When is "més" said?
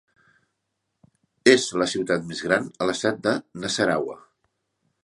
2.33-2.43